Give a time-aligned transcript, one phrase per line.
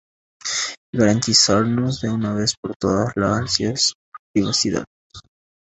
[0.95, 3.75] garantizarnos de una vez por todas, la ansiada
[4.33, 4.85] privacidad